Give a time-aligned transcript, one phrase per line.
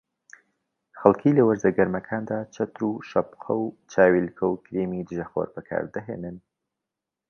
[0.99, 6.37] خەڵکی لە وەرزە گەرمەکاندا چەتر و شەپقە و چاویلکە و کرێمی دژەخۆر بەکاردەهێنن